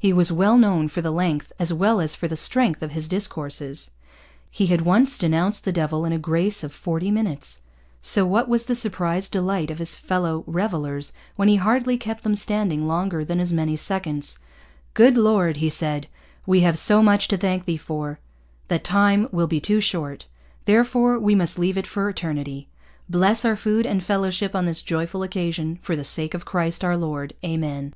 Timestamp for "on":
24.56-24.64